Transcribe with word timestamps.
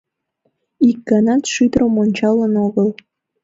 Ик 0.89 0.99
ганат 1.09 1.43
шӱдырым 1.53 1.93
ончалын 2.03 2.53
огыл. 2.65 2.89